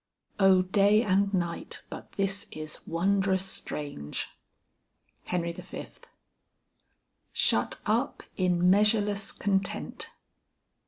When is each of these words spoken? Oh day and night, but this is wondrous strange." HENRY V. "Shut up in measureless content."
Oh 0.39 0.63
day 0.63 1.03
and 1.03 1.31
night, 1.31 1.83
but 1.91 2.13
this 2.13 2.47
is 2.49 2.87
wondrous 2.87 3.45
strange." 3.45 4.29
HENRY 5.25 5.51
V. 5.51 5.85
"Shut 7.31 7.77
up 7.85 8.23
in 8.35 8.67
measureless 8.67 9.31
content." 9.31 10.09